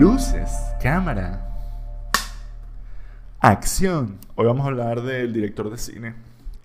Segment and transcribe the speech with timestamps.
[0.00, 0.50] Luces,
[0.82, 1.46] cámara,
[3.38, 4.16] acción.
[4.34, 6.14] Hoy vamos a hablar del director de cine.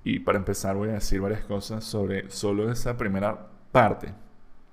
[0.05, 4.13] Y para empezar voy a decir varias cosas sobre solo esa primera parte.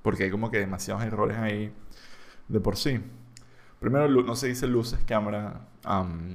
[0.02, 1.74] Porque hay como que demasiados errores ahí
[2.46, 3.00] de por sí.
[3.80, 5.62] Primero, no se dice luces, cámara,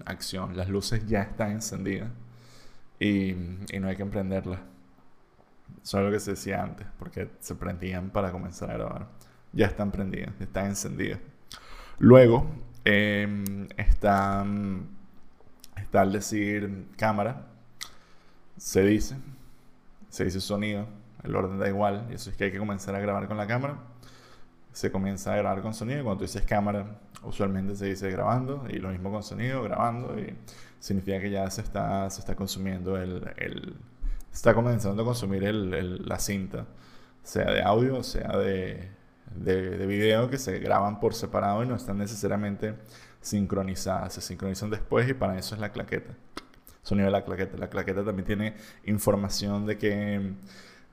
[0.04, 0.58] acción.
[0.58, 2.10] Las luces ya están encendidas.
[3.00, 3.36] Y,
[3.80, 4.60] no hay que emprenderlas.
[5.82, 9.08] Eso es lo que se decía antes, porque se prendían para comenzar a grabar.
[9.54, 11.20] Ya están prendidas, están encendidas.
[12.00, 12.46] Luego
[12.86, 14.46] em, está,
[15.78, 17.48] está al decir cámara,
[18.58, 19.16] se dice,
[20.10, 20.88] se dice sonido,
[21.24, 23.48] el orden da igual, y eso es que hay que comenzar a grabar con la
[23.48, 23.78] cámara.
[24.72, 28.66] Se comienza a grabar con sonido, y cuando tú dices cámara, usualmente se dice grabando,
[28.70, 30.36] y lo mismo con sonido, grabando, y
[30.80, 33.76] significa que ya se está, se está consumiendo el
[34.38, 36.66] está comenzando a consumir el, la cinta,
[37.24, 38.90] sea de audio, sea de,
[39.36, 42.76] de, video que se graban por separado y no están necesariamente
[43.22, 44.14] sincronizadas.
[44.14, 46.14] Se sincronizan después y para eso es la claqueta.
[46.82, 47.58] Sonido de la claqueta.
[47.58, 50.34] La claqueta también tiene información de que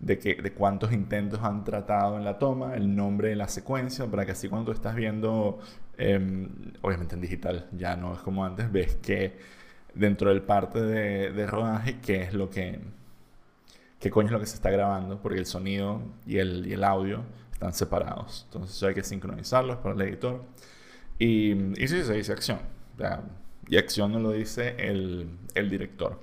[0.00, 4.06] de, que, de cuántos intentos han tratado en la toma, el nombre de la secuencia,
[4.06, 5.60] para que así cuando estás viendo,
[5.96, 6.48] em,
[6.82, 9.38] obviamente en digital, ya no es como antes, ves que
[9.94, 12.80] dentro del parte de, de rodaje, qué es lo que,
[14.00, 16.84] qué coño es lo que se está grabando, porque el sonido y el, y el
[16.84, 17.22] audio
[17.54, 18.44] están separados.
[18.46, 20.44] Entonces hay que sincronizarlos para el editor.
[21.18, 21.52] Y,
[21.82, 22.58] y sí, se dice acción.
[23.68, 26.20] y acción no lo dice el, director.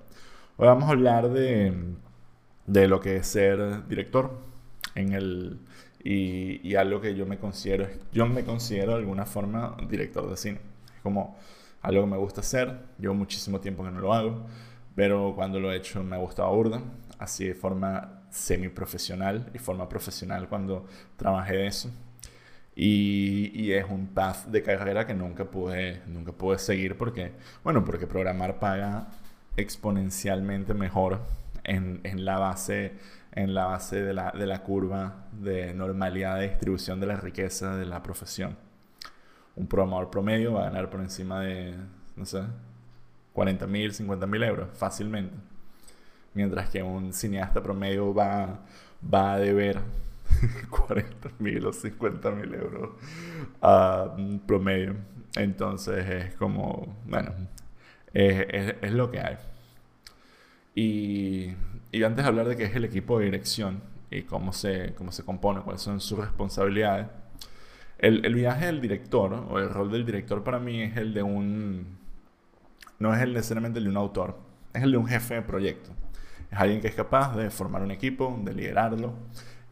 [0.57, 1.73] Hoy vamos a hablar de,
[2.67, 4.37] de lo que es ser director
[4.95, 5.59] en el,
[6.03, 10.37] y, y, algo que yo me considero, yo me considero de alguna forma director de
[10.37, 10.59] cine.
[10.95, 11.37] Es como
[11.81, 14.45] algo que me gusta hacer, llevo muchísimo tiempo que no lo hago,
[14.95, 16.81] pero cuando lo he hecho me ha gustado burda,
[17.17, 20.87] así de forma semiprofesional y forma profesional cuando
[21.17, 21.91] trabajé de eso.
[22.75, 27.33] Y, y, es un path de carrera que nunca pude, nunca pude seguir porque,
[27.63, 29.09] bueno, porque programar paga
[29.57, 31.19] exponencialmente mejor
[31.65, 32.93] en, en la base,
[33.33, 37.75] en la base de la, de la curva de normalidad de distribución de la riqueza
[37.75, 38.57] de la profesión.
[39.55, 41.75] Un programador promedio va a ganar por encima de,
[42.15, 42.41] no sé,
[43.33, 45.50] 40 mil, 50 mil euros fácilmente
[46.33, 48.59] mientras que un cineasta promedio va,
[49.13, 49.79] va a deber
[50.69, 52.91] 40 mil o 50 mil euros
[53.61, 54.15] a
[54.45, 54.95] promedio.
[55.35, 57.31] Entonces es como, bueno,
[58.13, 59.37] es, es, lo que hay.
[60.75, 61.53] Y,
[61.91, 65.11] y, antes de hablar de qué es el equipo de dirección y cómo se, cómo
[65.11, 67.07] se compone, cuáles son sus responsabilidades,
[67.97, 71.23] el, el viaje del director o el rol del director para mí es el de
[71.23, 71.97] un,
[72.99, 74.37] no es el necesariamente el de un autor,
[74.73, 75.91] es el de un jefe de proyecto.
[76.51, 79.13] Es alguien que es capaz de formar un equipo, de liderarlo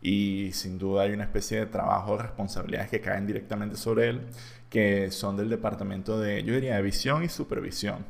[0.02, 4.28] y sin duda hay una especie de trabajo, de responsabilidades que caen directamente sobre él,
[4.70, 8.06] que son del departamento de, yo diría, de visión y supervisión.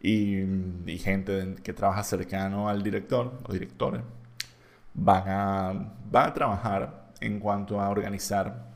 [0.00, 4.02] Y, gente que trabaja cercano al director o directores
[4.94, 8.70] van a, van a trabajar en cuanto a organizar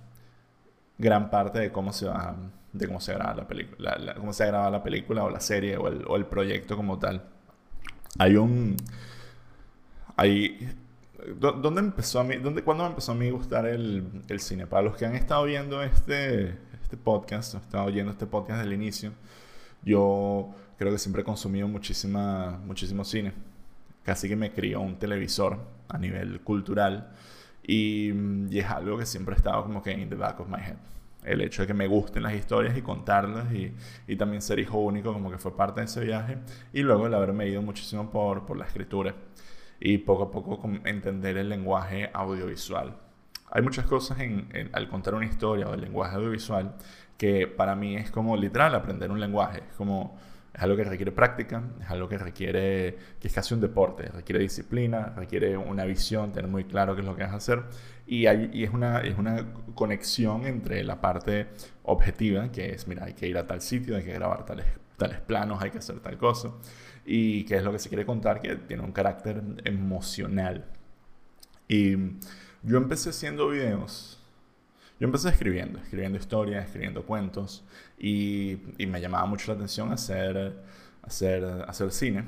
[0.98, 2.36] gran parte de cómo se va
[2.72, 5.88] de cómo se graba la película, cómo se graba la película o la serie o
[5.88, 7.22] el, o el proyecto como tal.
[8.16, 8.76] Hay un...
[10.16, 10.68] Hay,
[11.38, 14.66] ¿Dónde empezó a mí, dónde, cuándo me empezó a mí gustar el, el, cine?
[14.66, 18.74] Para los que han estado viendo este, este podcast, han estado oyendo este podcast desde
[18.74, 19.12] el inicio,
[19.84, 23.32] yo creo que siempre he consumido muchísima, muchísimo cine.
[24.04, 25.58] Casi que me crió un televisor
[25.88, 27.12] a nivel cultural
[27.62, 28.10] y,
[28.50, 30.76] y es algo que siempre ha estado como que in the back of my head
[31.24, 33.74] el hecho de que me gusten las historias y contarlas y,
[34.06, 36.38] y, también ser hijo único como que fue parte de ese viaje
[36.72, 39.14] y luego el haberme ido muchísimo por, por la escritura
[39.80, 42.96] y poco a poco entender el lenguaje audiovisual.
[43.50, 46.74] Hay muchas cosas en, al contar una historia o el lenguaje audiovisual
[47.16, 50.16] que para mí es como literal aprender un lenguaje, es como
[50.52, 54.40] es algo que requiere práctica, es algo que requiere, que es casi un deporte, requiere
[54.40, 57.62] disciplina, requiere una visión, tener muy claro qué es lo que vas a hacer.
[58.08, 61.48] Y, hay, y es, una, es una conexión entre la parte
[61.84, 64.66] objetiva, que es, mira, hay que ir a tal sitio, hay que grabar tales,
[64.96, 66.52] tales planos, hay que hacer tal cosa,
[67.04, 70.64] y qué es lo que se quiere contar, que tiene un carácter emocional.
[71.68, 71.96] Y
[72.62, 74.18] yo empecé haciendo videos
[75.00, 77.64] yo empecé escribiendo, escribiendo historias, escribiendo cuentos
[77.98, 80.56] y, y me llamaba mucho la atención hacer,
[81.02, 82.24] hacer, hacer cine.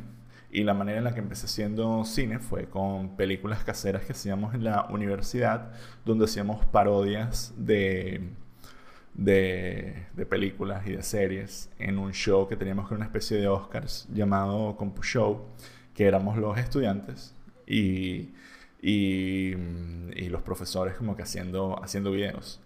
[0.52, 4.54] Y la manera en la que empecé haciendo cine fue con películas caseras que hacíamos
[4.54, 5.72] en la universidad,
[6.04, 8.30] donde hacíamos parodias de,
[9.14, 13.46] de, de, películas y de series en un show que teníamos con una especie de
[13.46, 15.46] Oscars llamado Compu Show,
[15.94, 17.34] que éramos los estudiantes
[17.66, 18.30] y
[18.82, 19.54] y,
[20.16, 22.60] y, los profesores como que haciendo, haciendo videos.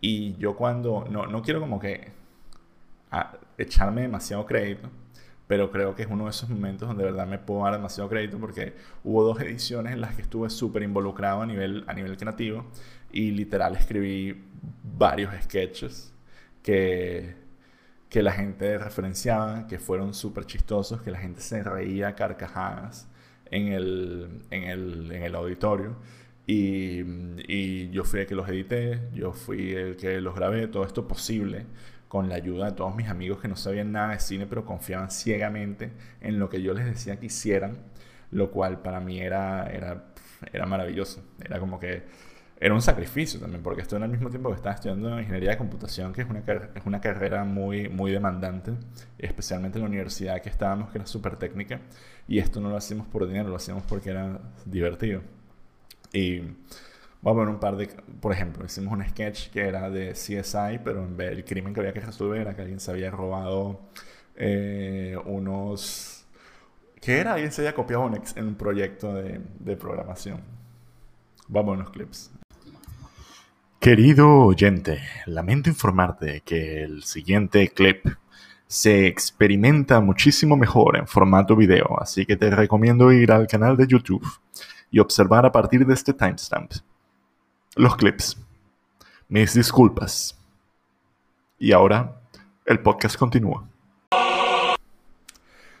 [0.00, 2.12] Y yo cuando, no, no quiero como que
[3.58, 4.88] echarme demasiado crédito,
[5.46, 8.08] pero creo que es uno de esos momentos donde de verdad me puedo dar demasiado
[8.08, 12.16] crédito porque hubo dos ediciones en las que estuve súper involucrado a nivel, a nivel
[12.16, 12.66] creativo
[13.12, 14.44] y literal escribí
[14.82, 16.12] varios sketches
[16.62, 17.36] que,
[18.08, 23.08] que la gente referenciaba, que fueron súper chistosos, que la gente se reía carcajadas
[23.50, 25.96] en el, en el, en el auditorio.
[26.48, 27.00] Y,
[27.48, 31.08] y, yo fui el que los edité, yo fui el que los grabé, todo esto
[31.08, 31.66] posible
[32.08, 35.10] con la ayuda de todos mis amigos que no sabían nada de cine, pero confiaban
[35.10, 37.78] ciegamente en lo que yo les decía que hicieran,
[38.30, 40.04] lo cual para mí era, era,
[40.52, 41.22] era maravilloso.
[41.44, 42.04] Era como que
[42.58, 46.12] era un sacrificio también, porque estoy al mismo tiempo que estaba estudiando ingeniería de computación,
[46.12, 46.42] que es una,
[46.74, 48.72] es una carrera muy, muy demandante,
[49.18, 51.80] especialmente en la universidad que estábamos, que era súper técnica,
[52.26, 55.20] y esto no lo hacíamos por dinero, lo hacíamos porque era divertido.
[56.12, 56.42] Y
[57.26, 57.88] Vamos a ver un par de...
[58.20, 61.80] Por ejemplo, hicimos un sketch que era de CSI, pero en vez el crimen que
[61.80, 63.80] había que resolver era que alguien se había robado
[64.36, 66.24] eh, unos...
[67.00, 67.32] ¿Qué era?
[67.32, 70.40] Alguien se había copiado un en un proyecto de, de programación.
[71.48, 72.30] Vamos a unos clips.
[73.80, 78.06] Querido oyente, lamento informarte que el siguiente clip
[78.68, 83.88] se experimenta muchísimo mejor en formato video, así que te recomiendo ir al canal de
[83.88, 84.24] YouTube
[84.92, 86.70] y observar a partir de este timestamp
[87.76, 88.38] los clips.
[89.28, 90.34] Mis disculpas.
[91.58, 92.20] Y ahora
[92.64, 93.68] el podcast continúa.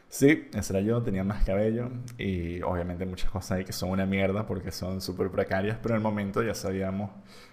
[0.08, 4.06] Sí, ese era yo, tenía más cabello y obviamente muchas cosas ahí que son una
[4.06, 7.10] mierda porque son súper precarias, pero en el momento ya sabíamos,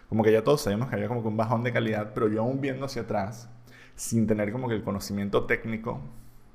[0.08, 2.42] como que ya todos sabíamos que había como que un bajón de calidad, pero yo
[2.42, 3.50] aún viendo hacia atrás,
[3.96, 6.02] sin tener como que el conocimiento técnico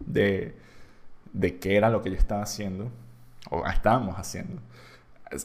[0.01, 0.57] de,
[1.33, 2.91] de qué era lo que yo estaba haciendo,
[3.51, 4.63] o estábamos haciendo,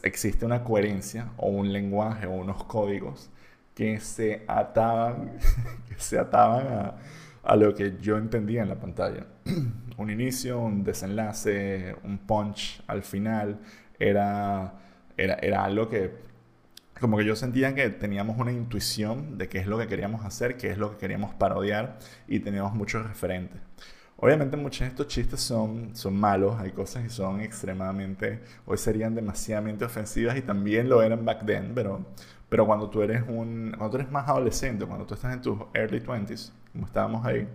[0.02, 3.30] existe una coherencia o un lenguaje o unos códigos
[3.74, 5.38] que se ataban,
[5.88, 6.94] que se ataban a,
[7.42, 9.26] a, lo que yo entendía en la pantalla.
[9.96, 13.60] un inicio, un desenlace, un punch al final,
[13.98, 14.74] era,
[15.16, 16.24] era, era algo que
[17.00, 20.56] como que yo sentía que teníamos una intuición de qué es lo que queríamos hacer,
[20.56, 21.98] qué es lo que queríamos parodiar
[22.28, 23.60] y teníamos muchos referentes.
[24.16, 29.14] Obviamente muchos de estos chistes son, son malos, hay cosas que son extremadamente, hoy serían
[29.14, 32.04] demasiadamente ofensivas y también lo eran back then, pero,
[32.48, 35.58] pero cuando tú eres un, cuando tú eres más adolescente, cuando tú estás en tus
[35.74, 37.48] early 20s, como estábamos ahí,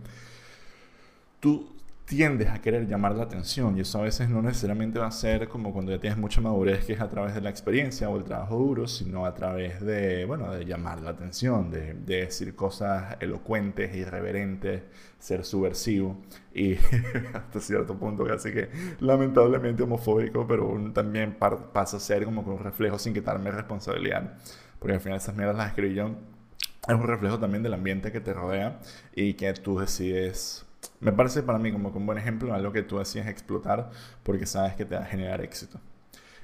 [1.40, 1.79] tú
[2.10, 5.48] tiendes a querer llamar la atención y eso a veces no necesariamente va a ser
[5.48, 8.24] como cuando ya tienes mucha madurez que es a través de la experiencia o el
[8.24, 13.16] trabajo duro, sino a través de, bueno, de llamar la atención, de, de decir cosas
[13.20, 14.82] elocuentes, irreverentes,
[15.20, 16.18] ser subversivo
[16.52, 16.74] y
[17.34, 18.70] hasta cierto punto casi que
[19.02, 24.34] lamentablemente homofóbico, pero también pasa a ser como un reflejo sin quitarme responsabilidad,
[24.80, 26.16] porque al final esas mierdas las escribí yo.
[26.88, 28.80] Es un reflejo también del ambiente que te rodea
[29.14, 30.66] y que tú decides
[31.00, 33.90] me parece para mí como un buen ejemplo algo que tú decías explotar
[34.24, 35.80] porque sabes que te va a generar éxito.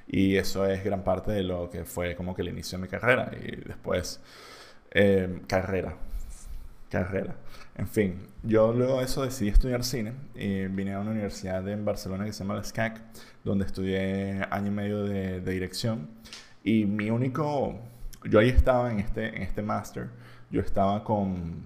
[0.08, 2.88] Y eso es gran parte de lo que fue como que el inicio de mi
[2.88, 3.30] carrera.
[3.34, 4.20] Y después,
[4.92, 5.96] eh, carrera.
[6.90, 7.36] Carrera.
[7.76, 11.84] En fin, yo luego de eso decidí estudiar cine y vine a una universidad en
[11.84, 13.02] Barcelona que se llama la SCAC,
[13.44, 16.08] donde estudié año y medio de, de dirección.
[16.62, 17.78] Y mi único,
[18.24, 20.08] yo ahí estaba en este, en este máster,
[20.50, 21.64] yo estaba con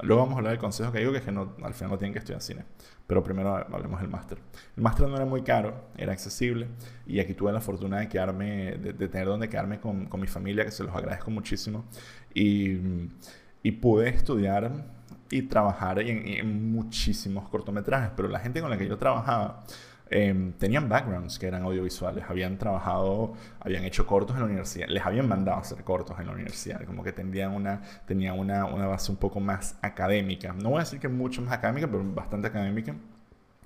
[0.00, 1.98] Luego vamos a hablar del consejo que digo, que es que no, al final no
[1.98, 2.64] tienen que estudiar cine.
[3.06, 4.38] Pero primero hablemos del máster.
[4.76, 6.68] El máster no era muy caro, era accesible.
[7.06, 10.64] Y aquí tuve la fortuna de quedarme, de, tener donde quedarme con, con, mi familia,
[10.64, 11.84] que se los agradezco muchísimo.
[12.32, 12.78] Y,
[13.62, 14.70] y pude estudiar
[15.30, 18.10] y trabajar en, en muchísimos cortometrajes.
[18.14, 19.64] Pero la gente con la que yo trabajaba
[20.10, 25.04] Em, tenían backgrounds que eran audiovisuales, habían trabajado, habían hecho cortos en la universidad, les
[25.04, 29.12] habían mandado hacer cortos en la universidad, como que tenían una, tenían una, una base
[29.12, 32.94] un poco más académica, no voy a decir que mucho más académica, pero bastante académica.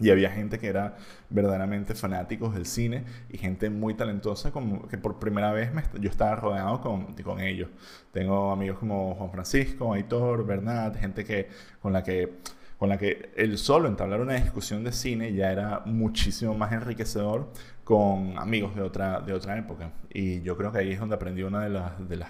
[0.01, 0.97] Y había gente que era
[1.31, 6.11] verdaderamente fanáticos del cine y gente muy talentosa, como que por primera vez me, yo
[6.11, 7.69] estaba rodeado con, con ellos.
[8.11, 11.49] Tengo amigos como Juan Francisco, Aitor, Bernat, gente que,
[11.81, 12.39] con la que
[12.83, 17.53] con la que el solo entablar una discusión de cine ya era muchísimo más enriquecedor
[17.85, 19.93] con amigos de otra, de otra época.
[20.13, 22.29] Y yo creo que ahí es donde aprendí una de las, de las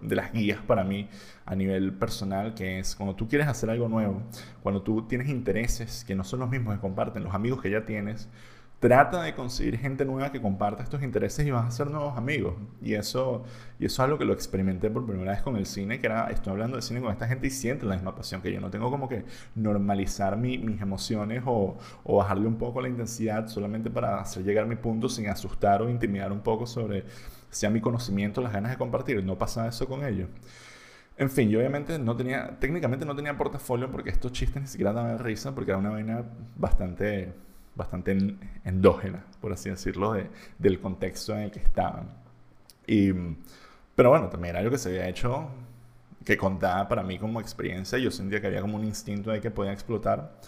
[0.00, 1.08] de las guías para mí
[1.46, 4.20] a nivel personal, que es cuando tú quieres hacer algo nuevo,
[4.64, 7.86] cuando tú tienes intereses que no son los mismos que comparten los amigos que ya
[7.86, 8.28] tienes,
[8.80, 12.54] trata de conseguir gente nueva que comparta estos intereses y vas a hacer nuevos amigos.
[12.82, 13.44] Y eso,
[13.78, 16.28] y eso es algo que lo experimenté por primera vez con el cine, que era,
[16.30, 18.60] estoy hablando de cine con esta gente y sienten la misma pasión que yo.
[18.60, 23.90] No tengo como que normalizar mis emociones o, o, bajarle un poco la intensidad solamente
[23.90, 27.04] para hacer llegar mi punto sin asustar o intimidar un poco sobre
[27.50, 29.22] sea mi conocimiento, las ganas de compartir.
[29.24, 30.28] No pasa eso con ellos.
[31.16, 34.92] En fin, yo obviamente no tenía, técnicamente no tenía portafolio porque estos chistes ni siquiera
[34.92, 36.24] daban risa porque era una vaina
[36.56, 37.32] bastante,
[37.74, 42.08] bastante endógena, por así decirlo, de, del contexto en el que estaban.
[42.86, 43.12] Y,
[43.94, 45.48] pero bueno, también era algo que se había hecho,
[46.24, 47.98] que contaba para mí como experiencia.
[47.98, 50.38] Yo sentía que había como un instinto de que podía explotar.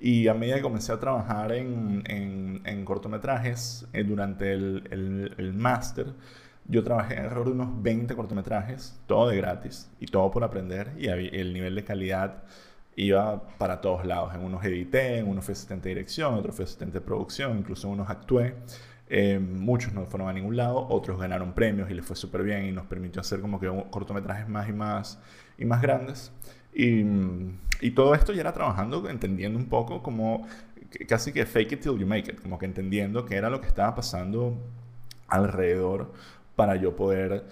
[0.00, 5.34] Y a medida que comencé a trabajar en, en, en cortometrajes eh, durante el, el,
[5.38, 6.12] el máster,
[6.66, 11.06] yo trabajé alrededor de unos 20 cortometrajes, todo de gratis y todo por aprender y
[11.08, 12.44] el nivel de calidad
[12.96, 14.34] iba para todos lados.
[14.34, 17.88] En unos edité, en unos fui asistente de dirección, otros fui asistente de producción, incluso
[17.88, 18.54] en unos actué.
[19.08, 22.64] Eh, muchos no fueron a ningún lado, otros ganaron premios y les fue súper bien
[22.64, 25.18] y nos permitió hacer como que cortometrajes más y más
[25.58, 26.32] y más grandes.
[26.74, 27.04] Y,
[27.80, 30.46] y todo esto ya era trabajando, entendiendo un poco como
[31.08, 33.68] casi que fake it till you make it, como que entendiendo qué era lo que
[33.68, 34.56] estaba pasando
[35.28, 36.12] alrededor
[36.56, 37.44] para yo poder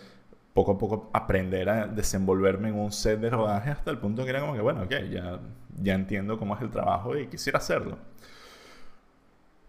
[0.55, 4.31] poco a poco aprender a desenvolverme en un set de rodaje hasta el punto que
[4.31, 5.41] era como que, bueno, ok, ya,
[5.77, 7.99] ya entiendo cómo es el trabajo y quisiera hacerlo.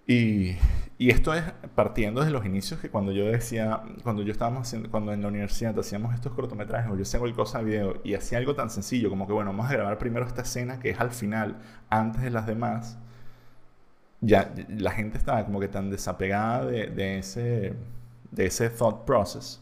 [0.07, 0.57] Y,
[0.97, 1.43] y, esto es
[1.75, 5.27] partiendo de los inicios que cuando yo decía, cuando yo estábamos haciendo, cuando en la
[5.27, 8.69] universidad hacíamos estos cortometrajes o yo hacía cualquier cosa de video y hacía algo tan
[8.69, 11.57] sencillo como que, bueno, vamos a grabar primero esta escena que es al final,
[11.89, 12.97] antes de las demás,
[14.21, 17.75] ya la gente estaba como que tan desapegada de, de ese
[18.31, 19.61] de ese thought process,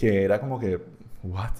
[0.00, 0.80] que era como que,
[1.22, 1.52] ¿what?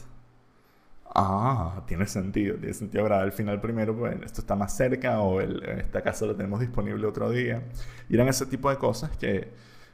[1.14, 5.40] Ah, tiene sentido, tiene sentido grabar el final primero, pues esto está más cerca o
[5.42, 7.62] el, esta casa lo tenemos disponible otro día.
[8.08, 9.48] Y eran ese tipo de cosas que,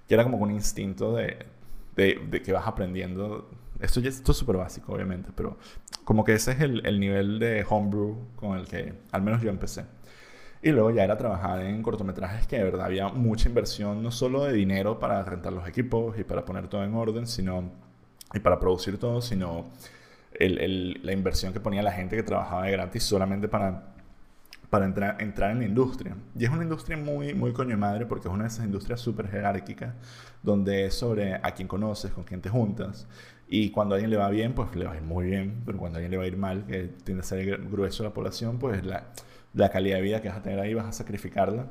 [0.07, 1.47] que era como un instinto de,
[1.97, 3.51] de, de que vas aprendiendo.
[3.81, 5.57] Esto, esto es súper básico, obviamente, pero
[6.05, 9.51] como que ese es el, el nivel de homebrew con el que al menos yo
[9.51, 9.87] empecé.
[10.63, 14.45] Y luego ya era trabajar en cortometrajes que de verdad había mucha inversión, no solo
[14.45, 17.71] de dinero para rentar los equipos y para poner todo en orden, sino,
[18.35, 19.67] y para producir todo, sino
[20.33, 23.95] el, el, la inversión que ponía la gente que trabajaba de gratis solamente para,
[24.71, 26.17] para entrar, entrar en la industria.
[26.39, 29.01] Y es una industria muy, muy coño de madre porque es una de esas industrias
[29.01, 29.95] súper jerárquicas,
[30.43, 33.07] donde es sobre a quién conoces, con quién te juntas.
[33.49, 35.79] Y cuando a alguien le va bien, pues le va a ir muy bien, pero
[35.79, 38.59] cuando a alguien le va a ir mal, que tiende a ser grueso la población,
[38.59, 39.05] pues la
[39.57, 41.67] la calidad de vida que vas a tener ahí vas a sacrificarla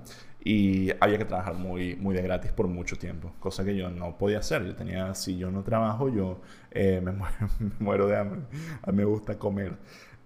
[0.47, 4.15] y había que trabajar muy, muy de gratis por mucho tiempo, cosa que yo no
[4.15, 4.63] podía hacer.
[4.63, 7.13] Yo tenía, si yo no trabajo, yo eh, me,
[7.79, 8.41] muero, de hambre.
[8.83, 9.73] A mí me gusta comer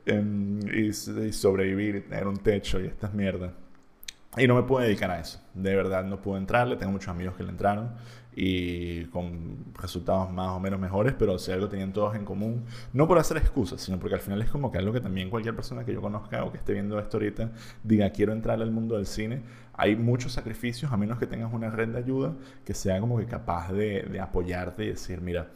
[0.05, 3.53] em, y, sobrevivir y tener un techo y estas mierdas.
[4.39, 5.41] Y no me puedo dedicar a eso.
[5.53, 6.75] De verdad no puedo entrarle.
[6.75, 7.91] Tengo muchos amigos que le entraron
[8.41, 13.05] y con resultados más o menos mejores, pero si algo tenían todos en común, no
[13.07, 15.83] por hacer excusas, sino porque al final es como que algo que también cualquier persona
[15.83, 17.51] que yo conozca o que esté viendo esto ahorita
[17.83, 19.41] diga quiero entrar al mundo del cine,
[19.73, 23.25] hay muchos sacrificios a menos que tengas una red de ayuda que sea como que
[23.25, 25.49] capaz de, de apoyarte y decir, mira,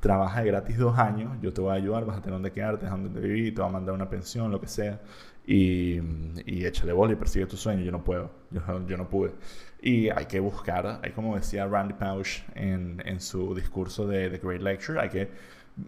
[0.00, 3.20] trabaja gratis dos años, yo te voy a ayudar, vas a tener donde quedarte, donde
[3.20, 5.00] vivir, te voy a mandar una pensión, lo que sea,
[5.46, 6.00] y,
[6.44, 7.82] y échale bola y persigue tu sueño.
[7.82, 9.32] Yo no puedo, yo, yo no pude.
[9.80, 14.38] Y hay que buscar, hay como decía Randy Pausch en, en su discurso de The
[14.38, 15.30] Great Lecture, hay que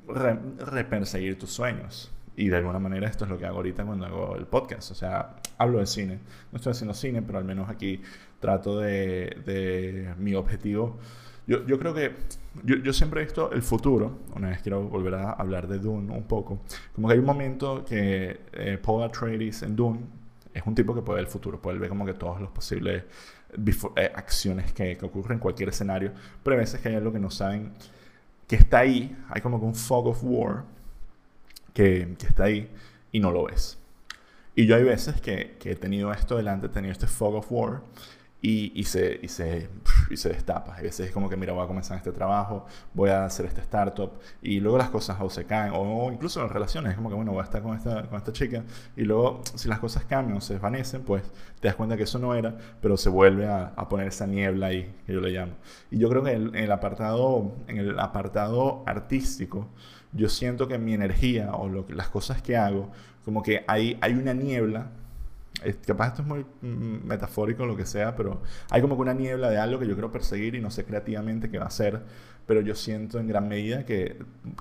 [0.07, 2.13] reperseguir tus sueños.
[2.37, 4.93] Y de alguna manera esto es lo que hago ahorita cuando hago el podcast.
[4.93, 6.21] O sea, hablo de cine.
[6.53, 8.01] No estoy haciendo cine, pero al menos aquí
[8.39, 11.01] trato de, de mi objetivo.
[11.49, 12.13] Yo, yo creo que
[12.63, 14.19] yo, yo, siempre he visto el futuro.
[14.37, 16.61] Una vez quiero volver a hablar de Dune un poco.
[16.95, 20.01] Como que hay un momento que eh, Paul Atreides en Dune
[20.53, 21.61] es un tipo que puede ver el futuro.
[21.61, 23.05] Puede ver como que todos los posibles
[23.97, 26.13] eh, acciones que, que, ocurren en cualquier escenario,
[26.43, 27.73] pero hay veces que hay algo que no saben
[28.47, 30.65] que está ahí, hay como que un fog of war
[31.73, 32.71] que, que está ahí
[33.11, 33.79] y no lo ves.
[34.55, 37.47] Y yo hay veces que, que, he tenido esto delante, he tenido este fog of
[37.51, 37.81] war
[38.41, 39.69] y, y, se, y, se,
[40.11, 40.77] y se destapa.
[40.77, 43.61] A veces es como que, mira, voy a comenzar este trabajo, voy a hacer este
[43.61, 47.17] startup, y luego las cosas o se caen, o incluso en relaciones, es como que,
[47.17, 48.63] bueno, voy a estar con esta, con esta chica,
[48.97, 51.25] y luego si las cosas cambian o se desvanecen, pues
[51.61, 54.69] te das cuenta que eso no era, pero se vuelve a, a poner esa niebla
[54.69, 55.53] ahí, que yo le llamo.
[55.91, 59.69] Y yo creo que en el apartado, en el apartado artístico,
[60.13, 62.91] yo siento que mi energía o lo, las cosas que hago,
[63.25, 64.91] como que hay, hay una niebla
[65.87, 69.51] capaz esto es muy mm, metafórico, lo que sea, pero hay como que una niebla
[69.51, 72.03] de algo que yo quiero perseguir y no sé creativamente qué va a ser,
[72.47, 74.17] pero yo siento en gran medida que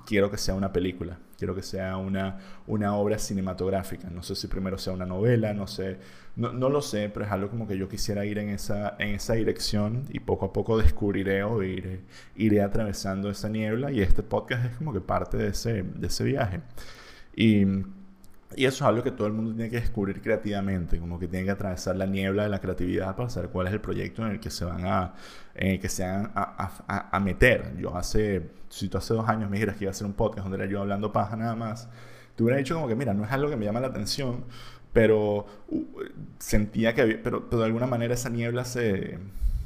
[0.06, 4.10] quiero que sea una película, quiero que sea una, una obra cinematográfica.
[4.10, 5.98] No sé si primero sea una novela, no sé,
[6.36, 9.14] no, no, lo sé, pero es algo como que yo quisiera ir en esa, en
[9.14, 12.02] esa dirección y poco a poco descubriré o iré,
[12.36, 16.24] iré atravesando esa niebla y este podcast es como que parte de ese, de ese
[16.24, 16.60] viaje.
[17.34, 17.64] Y
[18.56, 21.44] Y eso es algo que todo el mundo tiene que descubrir creativamente, como que tiene
[21.44, 24.40] que atravesar la niebla de la creatividad para saber cuál es el proyecto en el
[24.40, 25.14] que se van a,
[25.54, 27.76] que se van a, a, meter.
[27.76, 30.44] Yo hace, si tú hace dos años me dijeras que iba a hacer un podcast
[30.44, 31.88] donde era yo hablando paja nada más,
[32.36, 34.44] te hubiera dicho como que, mira, no es algo que me llama la atención,
[34.94, 35.84] pero uh,
[36.38, 39.18] sentía que había, pero, de alguna manera esa niebla se,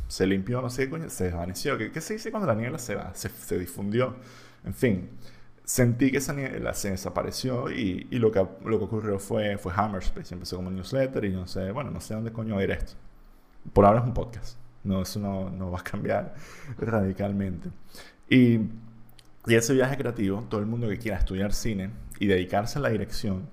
[0.08, 1.78] se limpió, no sé qué coño, se desvaneció.
[1.78, 3.14] ¿Qué, ¿Qué, se dice cuando la niebla se va?
[3.14, 4.16] Se, se difundió.
[4.64, 5.08] En fin
[5.64, 9.72] sentí que esa niebla se desapareció y, y, lo, que, lo que ocurrió fue, fue
[9.74, 10.34] Hammerspace.
[10.34, 12.94] Empezó como newsletter y no sé, bueno, no sé dónde coño va a ir esto.
[13.72, 14.58] Por ahora es un podcast.
[14.84, 16.34] No, eso no, no va a cambiar
[16.78, 17.70] radicalmente.
[18.28, 18.56] Y,
[19.46, 22.88] y, ese viaje creativo, todo el mundo que quiera estudiar cine y dedicarse a la
[22.88, 23.48] dirección,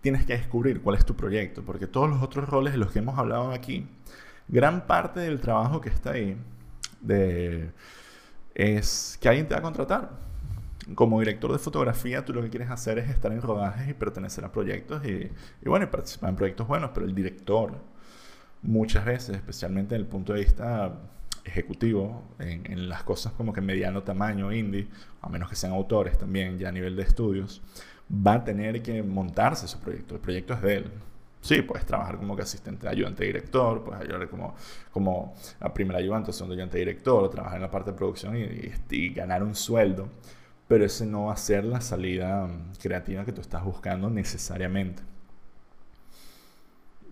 [0.00, 2.98] tienes que descubrir cuál es tu proyecto, porque todos los otros roles de los que
[2.98, 3.86] hemos hablado aquí,
[4.48, 6.36] gran parte del trabajo que está ahí
[7.00, 7.70] de,
[8.54, 10.10] es que alguien te va a contratar
[10.94, 14.44] como director de fotografía, tú lo que quieres hacer es estar en rodajes y pertenecer
[14.44, 15.30] a proyectos y,
[15.62, 17.72] y bueno, participar en proyectos buenos, pero el director,
[18.62, 20.92] muchas veces, especialmente desde el punto de vista
[21.44, 24.88] ejecutivo, en, en, las cosas como que mediano tamaño, indie,
[25.20, 27.62] a menos que sean autores también, ya a nivel de estudios,
[28.10, 30.14] va a tener que montarse su proyecto.
[30.14, 30.90] El proyecto es de él.
[31.40, 34.54] Sí, puedes trabajar como que asistente, ayudante director, puedes ayudar como,
[34.90, 39.10] como a primer ayudante, segundo ayudante director, trabajar en la parte de producción y, y
[39.10, 40.08] ganar un sueldo
[40.68, 45.02] pero ese no va a ser la salida mm, creativa que tú estás buscando necesariamente.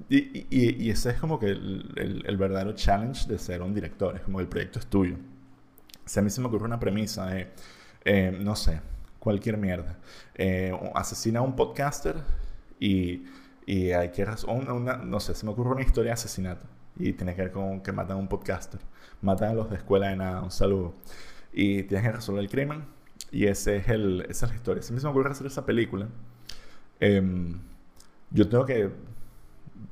[0.08, 4.22] Y, y, ese es como que el, el, verdadero challenge de ser un director, es
[4.22, 5.16] como el proyecto es tuyo.
[6.04, 7.50] Si a mí se me ocurre una premisa de,
[8.04, 8.80] eh, no sé,
[9.18, 9.98] cualquier mierda,
[10.34, 12.16] eh, asesina a un podcaster
[12.80, 13.24] y,
[13.64, 16.66] y hay que, una, no sé, se me ocurre una historia de asesinato
[16.96, 18.80] y tiene que ver con que matan a un podcaster,
[19.20, 20.94] matan a los de escuela de nada, un saludo,
[21.52, 22.84] y tienes que resolver el crimen
[23.32, 24.82] y ese es el, esa es la historia.
[24.82, 26.06] Si me ocurre hacer esa película,
[27.00, 27.58] em,
[28.30, 28.90] yo tengo que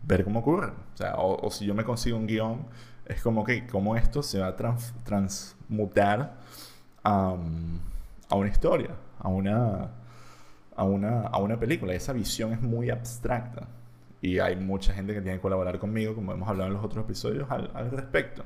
[0.04, 0.72] ver cómo ocurre.
[1.16, 2.66] O, si yo me consigo un guion,
[3.06, 4.56] es como que cómo esto se va a
[5.04, 6.38] transmutar
[7.02, 7.36] a,
[8.28, 9.90] a una historia, a una,
[10.76, 11.94] a, una, a una película.
[11.94, 13.68] esa visión es muy abstracta.
[14.22, 17.04] Y hay mucha gente que tiene que colaborar conmigo, como hemos hablado en los otros
[17.04, 18.44] episodios, al, al respecto.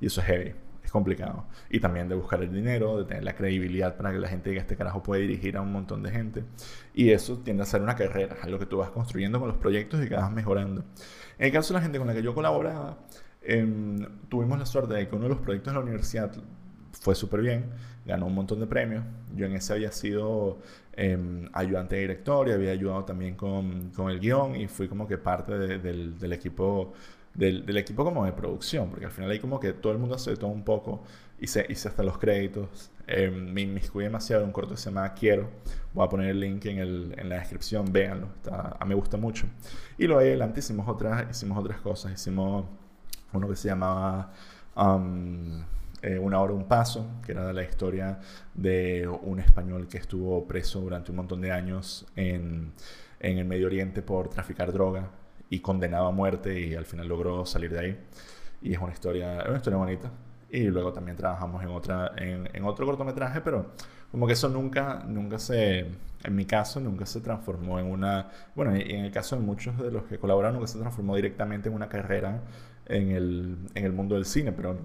[0.00, 0.54] Y eso es heavy
[0.94, 1.44] complicado.
[1.70, 4.62] Y también de buscar el dinero, de tener la credibilidad para que la gente diga
[4.62, 6.44] este carajo puede dirigir a un montón de gente.
[6.94, 10.04] Y eso tiende a ser una carrera, algo que tú vas construyendo con los proyectos
[10.04, 10.84] y que vas mejorando.
[11.36, 12.98] En el caso de la gente con la que yo colaboraba,
[13.42, 16.30] em, tuvimos la suerte de que uno de los proyectos de la universidad
[16.92, 17.64] fue súper bien,
[18.06, 19.02] ganó un montón de premios.
[19.34, 20.58] Yo en ese había sido
[20.92, 25.08] em, ayudante de director y había ayudado también con, con, el guion y fui como
[25.08, 26.92] que parte del, del equipo
[27.34, 30.36] del, equipo como de producción, porque al final hay como que todo el mundo hace
[30.36, 31.02] todo un poco,
[31.40, 35.12] hice, hice hasta los créditos, eh, me inmiscuí demasiado en un corto que se llama
[35.14, 35.50] Quiero,
[35.92, 38.94] voy a poner el link en, el, en la descripción, véanlo, está, a mí me
[38.94, 39.46] gusta mucho.
[39.98, 42.66] Y luego adelante hicimos otras, hicimos otras cosas, hicimos
[43.32, 44.32] uno que se llamaba...
[44.76, 45.64] Um,
[46.02, 48.20] eh, una hora un paso, que era la historia
[48.52, 52.74] de un español que estuvo preso durante un montón de años en,
[53.20, 55.08] en el Medio Oriente por traficar droga
[55.50, 58.00] y condenado a muerte y al final logró salir de ahí.
[58.62, 60.10] Y es una historia, es una historia bonita.
[60.50, 63.72] Y luego también trabajamos en, otra, en, en, otro cortometraje, pero
[64.10, 68.76] como que eso nunca, nunca se, en mi caso, nunca se transformó en una, bueno,
[68.76, 71.74] y en el caso de muchos de los que colaboraron, nunca se transformó directamente en
[71.74, 72.42] una carrera
[72.86, 74.78] en el, en el mundo del cine, pero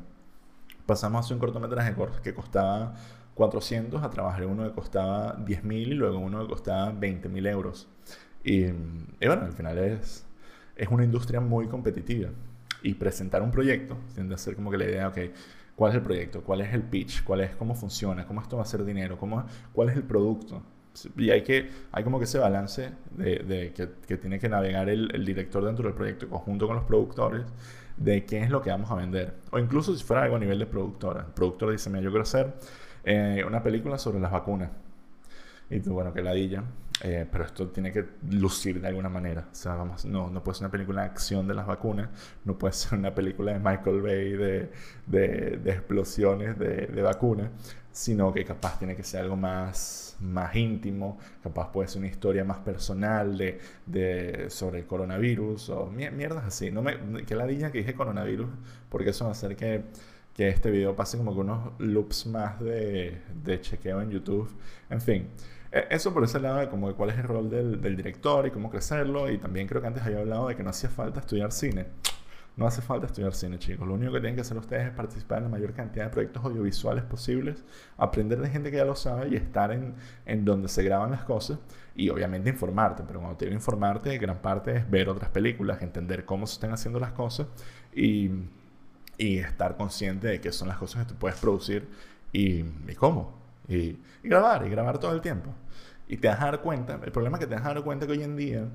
[0.87, 2.95] pasamos a hacer un cortometraje que costaba
[3.35, 7.87] 400 a trabajar en uno que costaba 10.000 y luego uno que costaba 20.000 euros.
[8.43, 10.25] Y, y bueno, al final es,
[10.79, 12.29] es una industria muy competitiva.
[12.81, 15.17] Y presentar un proyecto tiende a ser como que la idea, ok,
[15.75, 16.41] ¿cuál es el proyecto?
[16.41, 17.23] ¿Cuál es el pitch?
[17.23, 18.25] ¿Cuál es cómo funciona?
[18.25, 19.17] ¿Cómo esto va a hacer dinero?
[19.17, 20.63] ¿Cómo, ¿Cuál es el producto?
[21.17, 24.89] Y hay, que, hay como que ese balance de, de que, que, tiene que navegar
[24.89, 27.45] el, el, director dentro del proyecto conjunto con los productores
[27.97, 29.35] de qué es lo que vamos a vender.
[29.51, 31.25] O incluso si fuera algo a nivel de productora.
[31.27, 32.53] El productor dice, mira, yo quiero hacer
[33.03, 34.71] eh, una película sobre las vacunas.
[35.69, 36.63] Y tú, bueno, que ladilla.
[37.01, 39.47] Eh, pero esto tiene que lucir de alguna manera.
[39.51, 42.09] O sea, vamos, no, no puede ser una película de acción de las vacunas,
[42.43, 44.71] no puede ser una película de Michael Bay de,
[45.05, 47.49] de, de explosiones de, de vacunas,
[47.91, 52.43] sino que capaz tiene que ser algo más, más íntimo, capaz puede ser una historia
[52.43, 56.69] más personal de, de sobre el coronavirus o mierdas así.
[56.71, 58.49] No me, que ladilla que dije coronavirus,
[58.89, 59.85] porque eso va a hacer que
[60.39, 64.49] que este video pase como que unos loops más de, de chequeo en YouTube.
[64.89, 65.27] En fin,
[65.69, 68.51] e, eso por ese lado de como cuál es el rol del, del, director y
[68.51, 69.29] cómo crecerlo.
[69.29, 71.87] Y también creo que antes había hablado de que no hacía falta estudiar cine.
[72.55, 73.85] No hace falta estudiar cine, chicos.
[73.85, 76.41] Lo único que tienen que hacer ustedes es participar en la mayor cantidad de proyectos
[76.45, 77.65] audiovisuales posibles,
[77.97, 81.25] aprender de gente que ya lo sabe y estar en, en donde se graban las
[81.25, 81.59] cosas
[81.97, 83.03] y obviamente informarte.
[83.05, 86.71] Pero cuando te digo informarte, gran parte es ver otras películas, entender cómo se están
[86.71, 87.47] haciendo las cosas
[87.93, 88.31] y,
[89.19, 91.87] y estar consciente de qué son las cosas que tú puedes producir
[92.31, 93.37] y, y cómo.
[93.67, 95.53] Y, grabar, y grabar todo el tiempo.
[96.07, 98.07] Y te vas a dar cuenta, el problema es que te vas a dar cuenta
[98.07, 98.67] que hoy en día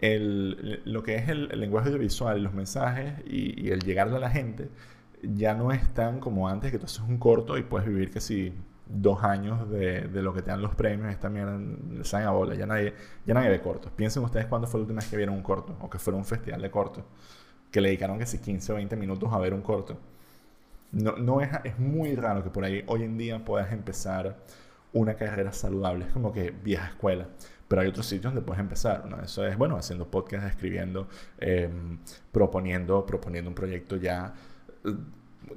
[0.00, 4.70] el, lo que es el, lenguaje audiovisual, los mensajes y, el llegarle a la gente,
[5.22, 8.20] ya no es tan como antes que tú haces un corto y puedes vivir que
[8.20, 8.54] si
[8.86, 11.58] dos años de, de, lo que te dan los premios, esta mierda
[12.02, 12.94] salen a bola, ya nadie,
[13.26, 13.92] ya nadie ve cortos.
[13.92, 16.24] Piensen ustedes cuándo fue la última vez que vieron un corto o que fuera un
[16.24, 17.04] festival de cortos,
[17.76, 19.98] que le dedicaron que si 15 o 20 minutos a ver un corto.
[20.92, 24.38] No, no es, es muy raro que por ahí hoy en día puedas empezar
[24.94, 27.26] una carrera saludable, es como que vieja escuela.
[27.68, 29.04] Pero hay otros sitios donde puedes empezar.
[29.04, 29.20] ¿no?
[29.20, 31.06] Eso es, bueno, haciendo podcast, escribiendo,
[31.38, 31.98] em,
[32.32, 34.32] proponiendo, proponiendo un proyecto ya
[34.86, 34.94] eh,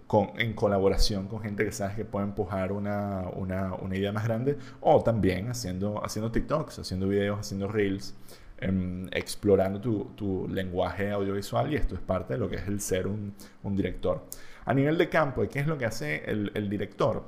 [0.05, 4.25] con, en colaboración con gente que sabes que puede empujar una, una, una, idea más
[4.25, 4.57] grande.
[4.81, 8.13] O también haciendo, haciendo TikToks, haciendo videos, haciendo reels.
[8.61, 13.07] Em, explorando tu, lenguaje audiovisual y esto es parte de lo que es el ser
[13.07, 14.25] un, director.
[14.65, 17.23] A nivel de campo, ¿qué es lo que hace el, director?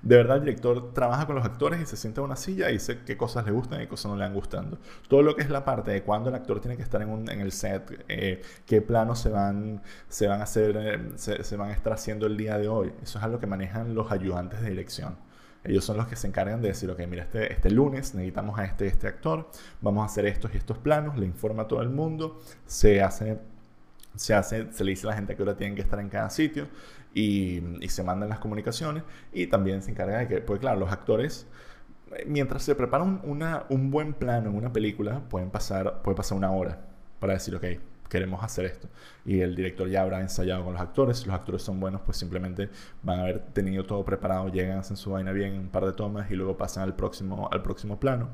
[0.00, 2.74] De verdad, el director trabaja con los actores y se sienta en una silla y
[2.74, 4.78] dice qué cosas le gustan y qué cosas no le han gustando.
[5.06, 7.28] Todo lo que es la parte de cuando el actor tiene que estar en, un,
[7.30, 9.82] en el set, eh, qué planos se van,
[10.30, 12.90] a hacer, eh, se, se van a estar haciendo el día de hoy.
[13.02, 15.16] Eso es algo que manejan los ayudantes de dirección.
[15.64, 18.64] Ellos son los que se encargan de decir, ok, mira, este, este lunes necesitamos a
[18.64, 19.48] este, este actor,
[19.80, 23.38] vamos a hacer estos y estos planos, le informa a todo el mundo, se hace,
[24.16, 26.30] se hace, se le dice a la gente que ahora tienen que estar en cada
[26.30, 26.68] sitio
[27.14, 30.90] y, y, se mandan las comunicaciones y también se encarga de que, pues claro, los
[30.90, 31.46] actores,
[32.26, 36.50] mientras se preparan una, un buen plano en una película, pueden pasar, puede pasar una
[36.50, 36.80] hora
[37.20, 37.64] para decir, ok,
[38.12, 38.88] queremos hacer esto.
[39.24, 41.20] Y el director ya habrá ensayado con los actores.
[41.20, 42.68] Si los actores son buenos, pues simplemente
[43.02, 45.94] van a haber tenido todo preparado, llegan, hacen su vaina bien en un par de
[45.94, 48.28] tomas y luego pasan al próximo, al próximo plano.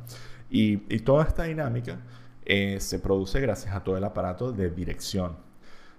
[0.50, 2.00] Y, y toda esta dinámica
[2.44, 5.36] eh, se produce gracias a todo el aparato de dirección.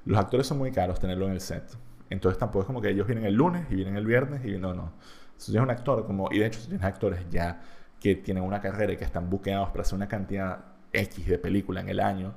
[0.03, 1.63] Los actores son muy caros tenerlo en el set.
[2.09, 4.73] Entonces tampoco es como que ellos vienen el lunes y vienen el viernes y no,
[4.73, 4.91] no.
[5.37, 7.61] Si tienes un actor como, y de hecho si tienes actores ya
[8.01, 11.79] que tienen una carrera y que están buqueados para hacer una cantidad X de película
[11.79, 12.33] en el año,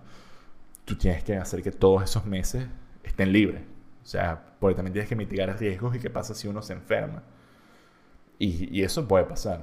[0.85, 2.66] tú tienes que hacer que todos esos meses
[3.03, 3.62] estén libres.
[4.03, 7.23] O sea, porque también tienes que mitigar riesgos y qué pasa si uno se enferma.
[8.38, 9.62] Y, eso puede pasar.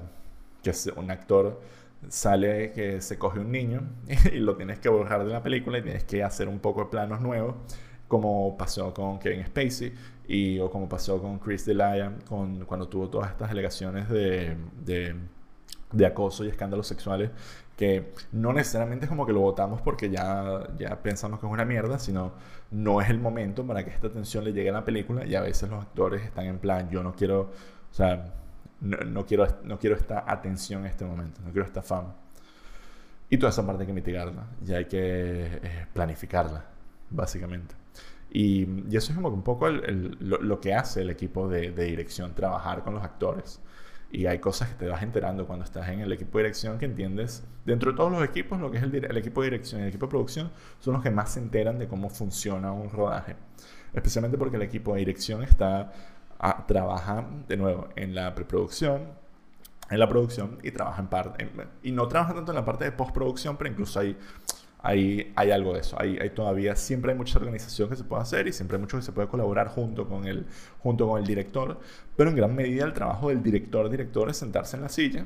[0.63, 1.61] Que un actor
[2.07, 3.81] sale que se coge un niño
[4.33, 6.89] y lo tienes que borrar de la película y tienes que hacer un poco de
[6.89, 7.55] planos nuevos
[8.07, 9.93] como pasó con Kevin Spacey
[10.27, 14.57] y o como pasó con Chris D'Elia con, cuando tuvo todas estas alegaciones de,
[15.91, 17.31] de, acoso y escándalos sexuales
[17.77, 21.63] que no necesariamente es como que lo votamos porque ya, ya pensamos que es una
[21.63, 22.33] mierda, sino
[22.71, 25.41] no es el momento para que esta atención le llegue a la película y a
[25.41, 28.33] veces los actores están en plan, yo no quiero, o sea,
[28.81, 32.15] no, no quiero, no quiero esta atención en este momento, no quiero esta fama.
[33.29, 36.65] Y toda esa parte hay que mitigarla, ya hay que eh, planificarla,
[37.11, 37.75] básicamente.
[38.31, 42.83] Y, y, eso es como un poco lo, que hace el equipo de, dirección, trabajar
[42.83, 43.61] con los actores.
[44.11, 46.85] Y hay cosas que te vas enterando cuando estás en el equipo de dirección que
[46.85, 47.43] entiendes.
[47.65, 49.89] Dentro de todos los equipos, lo que es el, el equipo de dirección y el
[49.89, 53.35] equipo de producción son los que más se enteran de cómo funciona un rodaje.
[53.93, 55.91] Especialmente porque el equipo de dirección está
[56.39, 59.09] a, trabaja, de nuevo, en la preproducción,
[59.89, 61.49] en la producción y trabaja en parte.
[61.83, 64.17] y no trabaja tanto en la parte de postproducción, pero incluso hay
[64.81, 65.97] hay, hay algo de eso.
[65.99, 68.97] Hay, hay, todavía, siempre hay mucha organización que se puede hacer y siempre hay mucho
[68.97, 70.45] que se puede colaborar junto con el,
[70.79, 71.79] junto con el director.
[72.15, 75.25] Pero en gran medida el trabajo del director, director es sentarse en la silla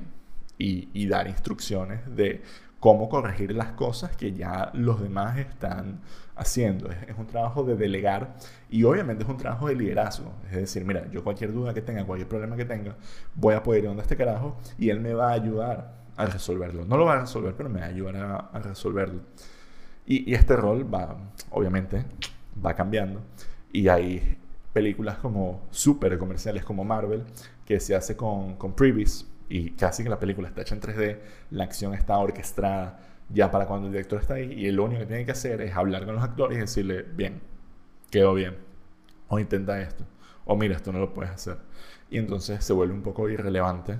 [0.58, 2.42] y, dar instrucciones de
[2.80, 6.02] cómo corregir las cosas que ya los demás están
[6.36, 6.90] haciendo.
[6.90, 8.36] Es, es, un trabajo de delegar
[8.70, 10.34] y obviamente es un trabajo de liderazgo.
[10.46, 12.96] Es decir, mira, yo cualquier duda que tenga, cualquier problema que tenga,
[13.36, 16.86] voy a poder ir donde este carajo y él me va a ayudar a resolverlo.
[16.86, 19.22] No lo va a resolver, pero me va a ayudar a, a resolverlo.
[20.06, 21.18] Y, y, este rol va,
[21.52, 22.06] obviamente,
[22.64, 23.22] va cambiando.
[23.72, 24.38] Y hay
[24.74, 27.24] películas como súper comerciales como Marvel,
[27.66, 31.20] que se hace con, con Previs, y casi que la película está hecha en 3D,
[31.52, 33.00] la acción está orquestada
[33.30, 35.76] ya para cuando el director está ahí, y lo único que tiene que hacer es
[35.76, 37.42] hablar con los actores y decirle, bien,
[38.10, 38.58] quedó bien,
[39.28, 40.06] o intenta esto,
[40.46, 41.58] o mira, esto no lo puedes hacer.
[42.10, 43.98] Y entonces se vuelve un poco irrelevante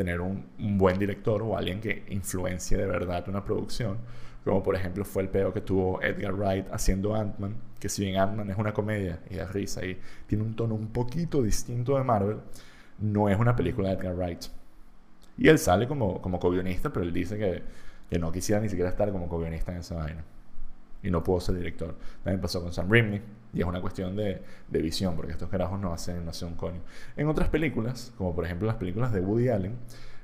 [0.00, 0.46] tener un,
[0.78, 3.98] buen director o alguien que influencie de verdad una producción,
[4.42, 8.18] como por ejemplo fue el pedo que tuvo Edgar Wright haciendo Ant-Man, que si bien
[8.18, 12.04] Ant-Man es una comedia y da risa y tiene un tono un poquito distinto de
[12.04, 12.38] Marvel,
[12.98, 14.44] no es una película de Edgar Wright.
[15.36, 17.62] Y él sale como, como co-guionista, pero él dice que,
[18.08, 20.24] que no quisiera ni siquiera estar como co-guionista en esa vaina.
[21.02, 21.94] Y no pudo ser director.
[22.22, 23.20] También pasó con Sam Raimi
[23.52, 26.54] y es una cuestión de, de visión, porque estos carajos no hacen, no hacen un
[26.54, 26.80] coño.
[27.16, 29.76] En otras películas, como por ejemplo las películas de Woody Allen,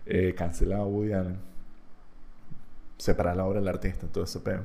[0.06, 1.38] eh, cancelado Woody Allen,
[2.96, 4.62] separar la obra del artista, todo ese pedo.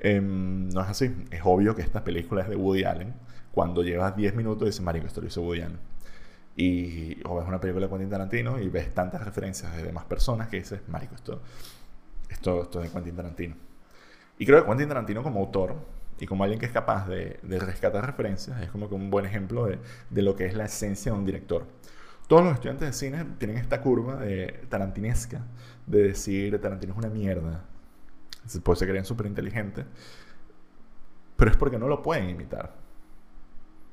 [0.00, 1.14] Em, no es así.
[1.30, 3.14] Es obvio que esta película es de Woody Allen.
[3.52, 5.78] Cuando llevas 10 minutos dices, marico, esto lo hizo Woody Allen.
[6.56, 10.48] Y o ves una película de Quentin Tarantino y ves tantas referencias de demás personas
[10.48, 11.40] que dices, marico, esto,
[12.28, 13.71] esto, esto es de Quentin Tarantino.
[14.38, 15.76] Y creo que Quentin Tarantino como autor
[16.18, 19.26] y como alguien que es capaz de, de rescatar referencias es como que un buen
[19.26, 21.66] ejemplo de, lo que es la esencia de un director.
[22.28, 25.42] Todos los estudiantes de cine tienen esta curva de tarantinesca
[25.86, 27.64] de decir Tarantino es una mierda.
[28.62, 29.84] Pues se creen súper inteligentes.
[31.36, 32.81] Pero es porque no lo pueden imitar.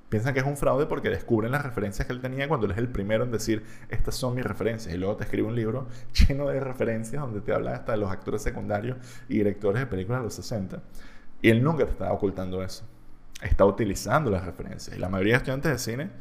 [0.10, 2.78] Piensan que es un fraude porque descubren las referencias que él tenía cuando él es
[2.78, 4.94] el primero en decir, estas son mis referencias.
[4.94, 5.88] Y luego te escribe un libro
[6.28, 10.22] lleno de referencias donde te habla hasta de los actores secundarios y directores de películas
[10.22, 10.82] de los 60.
[11.42, 12.86] Y él nunca te está ocultando eso.
[13.42, 14.96] Está utilizando las referencias.
[14.96, 16.12] Y la mayoría de estudiantes de cine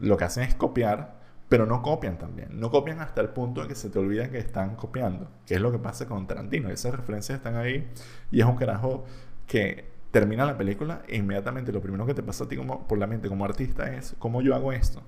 [0.00, 2.60] lo que hacen es copiar pero no copian también.
[2.60, 5.60] No copian hasta el punto de que se te olvida que están copiando, que es
[5.60, 6.68] lo que pasa con Tarantino.
[6.68, 7.90] Esas referencias están ahí
[8.30, 9.04] y es un carajo
[9.46, 12.98] que termina la película e inmediatamente lo primero que te pasa a ti como, por
[12.98, 15.02] la mente como artista es cómo yo hago esto.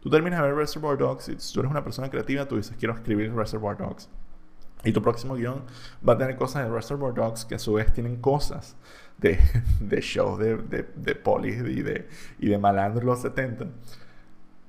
[0.00, 2.76] Tú terminas de ver Reservoir Dogs y si tú eres una persona creativa, tú dices
[2.78, 4.08] quiero escribir Reservoir Dogs.
[4.84, 5.62] Y tu próximo guion
[6.06, 8.76] va a tener cosas de Reservoir Dogs que a su vez tienen cosas
[9.16, 9.38] de,
[9.80, 13.66] de shows de, de, de polis y de, y de malandro los 70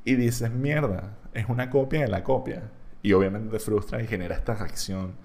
[0.06, 2.72] y dices, mierda, es una copia de la copia.
[3.02, 5.16] Y obviamente te frustra y genera esta reacción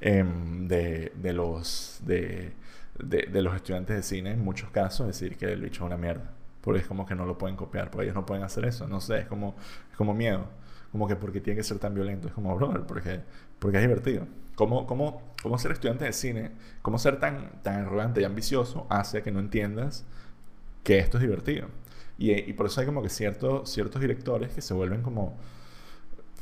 [0.00, 2.52] em, de, de, los, de,
[2.98, 6.32] de, los estudiantes de cine, en muchos casos, decir que el bicho es una mierda.
[6.60, 8.86] Porque es como que no lo pueden copiar, porque ellos no pueden hacer eso.
[8.88, 9.54] No sé, es como,
[9.90, 10.46] es como miedo.
[10.92, 12.28] Como que porque tiene que ser tan violento.
[12.28, 13.20] Es como, brother, porque,
[13.58, 14.26] porque es divertido.
[14.54, 16.50] ¿Cómo, cómo, cómo ser estudiante de cine,
[16.82, 20.04] cómo ser tan, tan arrogante y ambicioso hace que no entiendas
[20.82, 21.68] que esto es divertido?
[22.18, 25.36] Y, por eso hay como que ciertos ciertos directores que se vuelven como...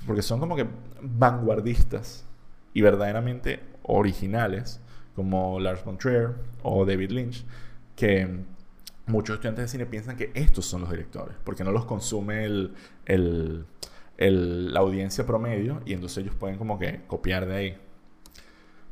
[0.06, 0.66] Porque son como que
[1.02, 2.24] vanguardistas
[2.76, 4.82] y verdaderamente originales,
[5.14, 7.42] como Lars von Trier o David Lynch,
[7.96, 8.28] que
[9.06, 12.74] muchos estudiantes de cine piensan que estos son los directores, porque no los consume el,
[13.06, 13.64] el,
[14.18, 17.78] el, la audiencia promedio y entonces ellos pueden como que copiar de ahí.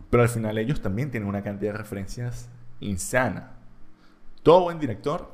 [0.09, 2.49] Pero al final ellos también tienen una cantidad de referencias
[2.81, 3.59] insana.
[4.43, 5.31] Todo buen director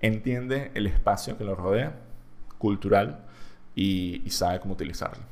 [0.00, 1.98] entiende el espacio que lo rodea,
[2.58, 3.24] cultural,
[3.74, 5.24] y, sabe cómo utilizarlo.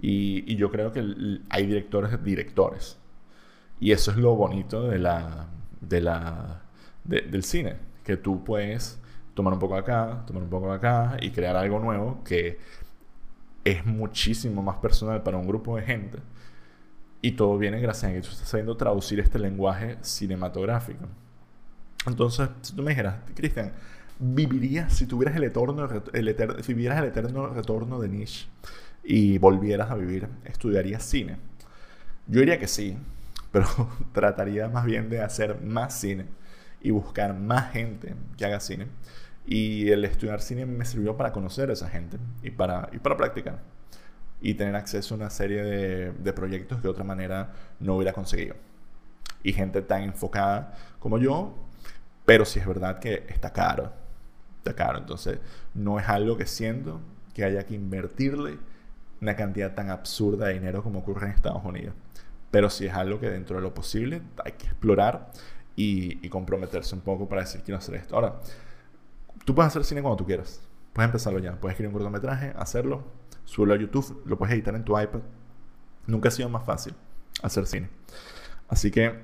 [0.00, 2.98] Y, yo creo que hay directores directores.
[3.80, 5.46] Y eso es lo bonito de la,
[5.80, 6.62] de la,
[7.04, 9.00] del cine, que tú puedes
[9.34, 12.58] tomar un poco acá, tomar un poco acá y crear algo nuevo que
[13.64, 16.18] es muchísimo más personal para un grupo de gente.
[17.20, 21.06] Y todo viene gracias a que tú estás sabiendo traducir este lenguaje cinematográfico.
[22.06, 23.72] Entonces, si tú me dijeras, Cristian,
[24.18, 28.46] ¿vivirías si tuvieras el eterno, el eterno, si el eterno retorno de Nietzsche
[29.08, 31.38] y volvieras a vivir, estudiarías cine?
[32.26, 32.98] Yo diría que sí,
[33.50, 33.66] pero
[34.12, 36.26] trataría más bien de hacer más cine
[36.82, 38.88] y buscar más gente que haga cine.
[39.46, 43.16] Y el estudiar cine me sirvió para conocer a esa gente y para, y para
[43.16, 43.62] practicar.
[44.42, 48.12] Y tener acceso a una serie de, de proyectos que de otra manera no hubiera
[48.12, 48.56] conseguido.
[49.42, 51.68] Y gente tan enfocada como yo
[52.28, 53.90] pero sí es verdad que está caro.
[54.58, 54.98] Está caro.
[54.98, 55.38] Entonces,
[55.72, 57.00] no es algo que siento
[57.32, 58.58] que haya que invertirle
[59.20, 61.94] una cantidad tan absurda de dinero como ocurre en Estados Unidos.
[62.50, 65.30] Pero sí es algo que dentro de lo posible hay que explorar
[65.76, 68.14] y, comprometerse un poco para decir quiero hacer esto.
[68.14, 68.40] Ahora,
[69.44, 70.60] tú puedes hacer cine cuando tú quieras.
[70.92, 71.52] Puedes empezarlo ya.
[71.52, 73.04] Puedes escribir un cortometraje, hacerlo,
[73.44, 75.20] subirlo a YouTube, lo puedes editar en tu iPad.
[76.06, 76.94] Nunca ha sido más fácil
[77.42, 77.90] hacer cine.
[78.68, 79.20] Así que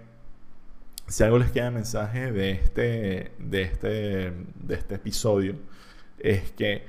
[1.07, 5.57] si algo les queda mensaje de este, de este, de este episodio,
[6.19, 6.85] es que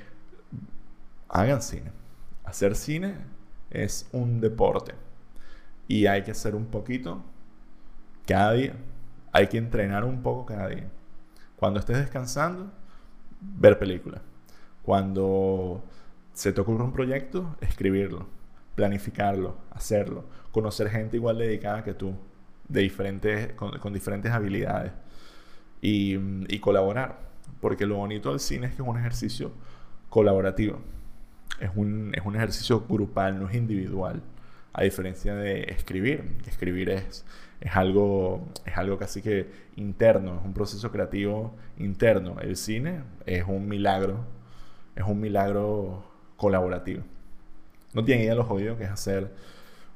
[1.29, 1.91] hagan cine.
[2.45, 3.15] Hacer cine
[3.69, 4.93] es un deporte
[5.87, 7.21] y hay que hacer un poquito
[8.25, 8.75] cada día.
[9.31, 10.87] Hay que entrenar un poco cada día.
[11.55, 12.71] Cuando estés descansando,
[13.39, 14.21] ver películas.
[14.83, 15.83] Cuando
[16.33, 18.27] se te ocurre un proyecto, escribirlo,
[18.75, 22.15] planificarlo, hacerlo, conocer gente igual dedicada que tú,
[22.67, 24.91] de diferentes, con, diferentes habilidades
[25.81, 27.19] y, y, colaborar.
[27.61, 29.51] Porque lo bonito del cine es que es un ejercicio
[30.09, 30.79] colaborativo.
[31.59, 34.21] Es un, es un ejercicio grupal, no es individual.
[34.73, 36.37] A diferencia de escribir.
[36.47, 37.25] Escribir es,
[37.61, 42.39] es, algo, es algo casi que interno, es un proceso creativo interno.
[42.41, 44.25] El cine es un milagro,
[44.95, 46.03] es un milagro
[46.37, 47.03] colaborativo.
[47.93, 49.31] No tienen idea de lo jodido que es hacer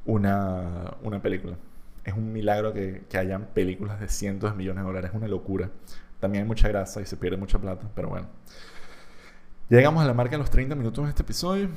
[0.05, 1.57] una, una película
[2.09, 5.27] es un milagro que, que hayan películas de cientos de millones de dólares, es una
[5.27, 5.69] locura.
[6.19, 8.27] También hay mucha grasa y se pierde mucha plata, pero bueno.
[9.69, 11.69] Llegamos a la marca de los 30 minutos en este episodio.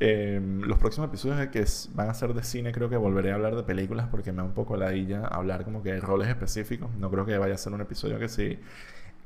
[0.00, 3.54] Em, los próximos episodios que van a ser de cine, creo que volveré a hablar
[3.54, 6.90] de películas porque me da un poco la ladilla hablar como que de roles específicos.
[6.98, 8.58] No creo que vaya a ser un episodio que sí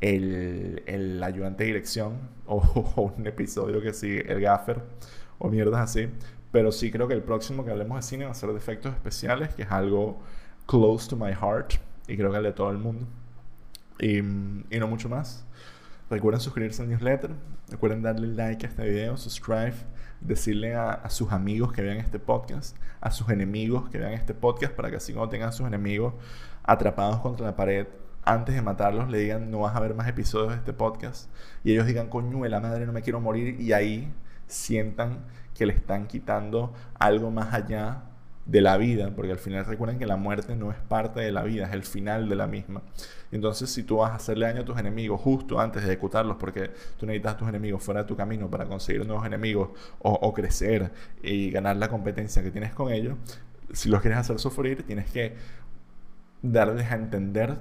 [0.02, 2.56] el, el ayudante de dirección o,
[2.96, 4.82] o, un episodio que sí el gaffer
[5.38, 6.10] o mierdas así.
[6.52, 8.92] Pero sí creo que el próximo que hablemos de cine va a ser de efectos
[8.92, 10.20] especiales, que es algo
[10.66, 11.72] close to my heart
[12.06, 13.06] y creo que el de todo el mundo.
[13.98, 15.45] Y, y no mucho más.
[16.08, 17.32] Recuerden suscribirse al newsletter,
[17.68, 19.74] recuerden darle like a este video, subscribe,
[20.20, 24.32] decirle a, a, sus amigos que vean este podcast, a sus enemigos que vean este
[24.32, 26.14] podcast, para que así cuando tengan a sus enemigos
[26.62, 27.88] atrapados contra la pared,
[28.26, 31.30] antes de matarlos, le digan no vas a ver más episodios de este podcast.
[31.64, 33.60] Y ellos digan, coño, la madre, no me quiero morir.
[33.60, 34.12] Y ahí
[34.48, 38.02] sientan que le están quitando algo más allá
[38.46, 41.42] de la vida, porque al final recuerden que la muerte no es parte de la
[41.42, 42.82] vida, es el final de la misma.
[43.32, 46.70] Entonces, si tú vas a hacerle daño a tus enemigos justo antes de ejecutarlos, porque
[46.96, 50.92] tú necesitas a tus enemigos fuera de tu camino para conseguir nuevos enemigos o, crecer
[51.22, 53.16] y ganar la competencia que tienes con ellos,
[53.72, 55.34] si los quieres hacer sufrir, tienes que
[56.40, 57.58] darles a entender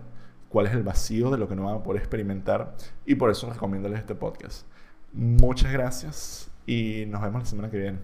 [0.50, 3.50] cuál es el vacío de lo que no van a poder experimentar y por eso
[3.52, 4.67] recomiendo este podcast.
[5.13, 7.98] Muchas gracias y nos vemos la semana que viene.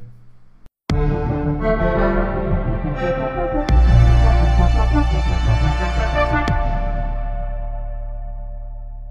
[3.02, 3.51] Thank you.